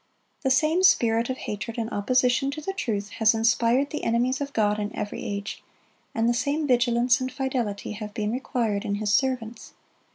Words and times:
(88) 0.39 0.41
The 0.41 0.49
same 0.49 0.81
spirit 0.83 1.29
of 1.29 1.37
hatred 1.37 1.77
and 1.77 1.87
opposition 1.91 2.49
to 2.49 2.59
the 2.59 2.73
truth 2.73 3.09
has 3.19 3.35
inspired 3.35 3.91
the 3.91 4.03
enemies 4.03 4.41
of 4.41 4.51
God 4.51 4.79
in 4.79 4.89
every 4.95 5.23
age, 5.23 5.61
and 6.15 6.27
the 6.27 6.33
same 6.33 6.65
vigilance 6.65 7.21
and 7.21 7.31
fidelity 7.31 7.91
have 7.91 8.15
been 8.15 8.31
required 8.31 8.83
in 8.83 8.95
His 8.95 9.13
servants. 9.13 9.73